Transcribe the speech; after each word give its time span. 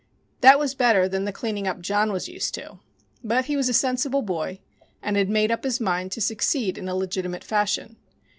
That 0.39 0.57
was 0.57 0.73
better 0.73 1.07
than 1.07 1.25
the 1.25 1.31
cleaning 1.31 1.67
up 1.67 1.79
John 1.79 2.11
was 2.11 2.27
used 2.27 2.55
to. 2.55 2.79
But 3.23 3.45
he 3.45 3.55
was 3.55 3.69
a 3.69 3.71
sensible 3.73 4.23
boy 4.23 4.59
and 4.99 5.15
had 5.15 5.29
made 5.29 5.51
up 5.51 5.63
his 5.63 5.79
mind 5.79 6.11
to 6.13 6.21
succeed 6.21 6.75
in 6.79 6.89
a 6.89 6.95
legitimate 6.95 7.43
fashion. 7.43 7.97